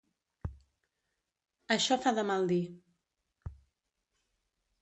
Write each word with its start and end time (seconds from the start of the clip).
Això 1.77 1.99
fa 2.07 2.15
de 2.21 2.25
mal 2.31 2.49
dir. 2.53 2.61